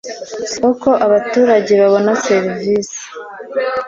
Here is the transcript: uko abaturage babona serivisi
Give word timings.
uko 0.71 0.89
abaturage 1.05 1.71
babona 1.81 2.11
serivisi 2.27 2.99